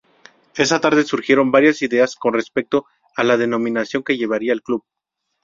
[0.55, 4.83] Esa tarde surgieron varias ideas con respecto a la denominación que llevaría el club.